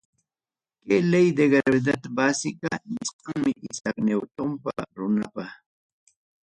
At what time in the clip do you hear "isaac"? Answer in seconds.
3.69-3.97